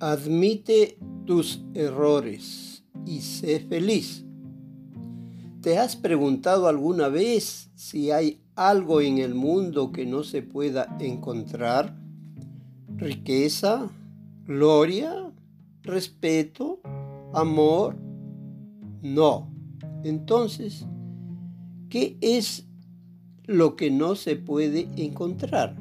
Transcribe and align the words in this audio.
Admite 0.00 0.98
tus 1.24 1.62
errores 1.74 2.84
y 3.06 3.20
sé 3.20 3.60
feliz. 3.60 4.24
¿Te 5.60 5.78
has 5.78 5.96
preguntado 5.96 6.68
alguna 6.68 7.08
vez 7.08 7.70
si 7.74 8.10
hay 8.10 8.42
algo 8.56 9.00
en 9.00 9.18
el 9.18 9.34
mundo 9.34 9.92
que 9.92 10.04
no 10.04 10.24
se 10.24 10.42
pueda 10.42 10.96
encontrar? 11.00 11.96
¿Riqueza? 12.96 13.88
¿Gloria? 14.46 15.32
¿Respeto? 15.82 16.80
¿Amor? 17.32 17.96
No. 19.00 19.48
Entonces, 20.02 20.86
¿qué 21.88 22.18
es 22.20 22.66
lo 23.44 23.76
que 23.76 23.90
no 23.90 24.16
se 24.16 24.36
puede 24.36 24.88
encontrar? 24.96 25.76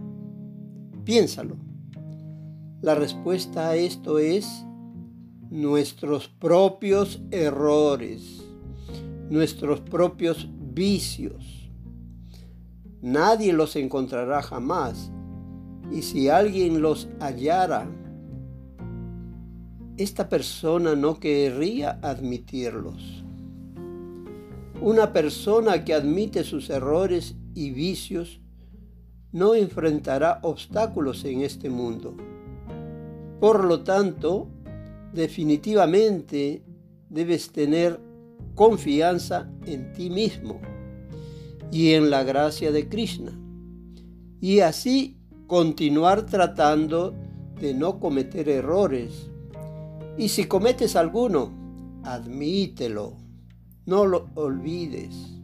Piénsalo. 1.03 1.57
La 2.83 2.95
respuesta 2.95 3.69
a 3.69 3.75
esto 3.77 4.19
es 4.19 4.65
nuestros 5.49 6.27
propios 6.27 7.21
errores, 7.31 8.43
nuestros 9.29 9.79
propios 9.79 10.49
vicios. 10.59 11.71
Nadie 13.01 13.53
los 13.53 13.77
encontrará 13.77 14.41
jamás. 14.41 15.13
Y 15.93 16.01
si 16.01 16.27
alguien 16.27 16.81
los 16.81 17.07
hallara, 17.21 17.87
esta 19.95 20.27
persona 20.27 20.93
no 20.93 21.21
querría 21.21 21.99
admitirlos. 22.01 23.23
Una 24.81 25.13
persona 25.13 25.85
que 25.85 25.93
admite 25.93 26.43
sus 26.43 26.69
errores 26.69 27.37
y 27.55 27.71
vicios 27.71 28.41
no 29.31 29.55
enfrentará 29.55 30.39
obstáculos 30.43 31.23
en 31.23 31.43
este 31.43 31.69
mundo 31.69 32.17
por 33.43 33.65
lo 33.65 33.81
tanto, 33.81 34.47
definitivamente 35.11 36.63
debes 37.09 37.51
tener 37.51 37.99
confianza 38.55 39.51
en 39.65 39.91
ti 39.91 40.09
mismo 40.09 40.61
y 41.69 41.91
en 41.91 42.09
la 42.09 42.23
gracia 42.23 42.71
de 42.71 42.87
Krishna. 42.87 43.37
Y 44.39 44.61
así 44.61 45.17
continuar 45.45 46.25
tratando 46.25 47.13
de 47.59 47.73
no 47.73 47.99
cometer 47.99 48.47
errores. 48.47 49.29
Y 50.17 50.29
si 50.29 50.45
cometes 50.45 50.95
alguno, 50.95 51.51
admítelo, 52.05 53.17
no 53.85 54.05
lo 54.05 54.29
olvides. 54.35 55.43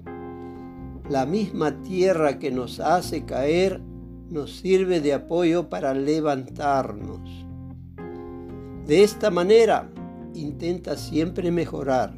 La 1.09 1.25
misma 1.25 1.84
tierra 1.84 2.39
que 2.39 2.50
nos 2.50 2.80
hace 2.80 3.25
caer 3.25 3.81
nos 4.30 4.56
sirve 4.56 5.02
de 5.02 5.16
apoyo 5.16 5.67
para 5.67 5.94
levantarnos. 5.94 7.48
De 8.89 9.03
esta 9.03 9.29
manera, 9.29 9.87
intenta 10.33 10.97
siempre 10.97 11.51
mejorar. 11.51 12.11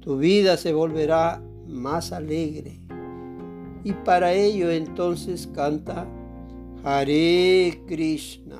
Tu 0.00 0.18
vida 0.18 0.56
se 0.56 0.72
volverá 0.72 1.40
más 1.68 2.10
alegre. 2.10 2.80
Y 3.84 3.92
para 3.92 4.32
ello 4.32 4.68
entonces 4.72 5.48
canta 5.54 6.04
Hare 6.82 7.84
Krishna. 7.86 8.58